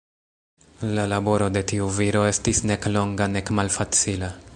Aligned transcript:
La 0.95 1.03
laboro 1.11 1.49
de 1.57 1.63
tiu 1.71 1.89
viro 1.97 2.23
estis 2.29 2.63
nek 2.71 2.89
longa 2.95 3.29
nek 3.35 3.53
malfacila. 3.61 4.31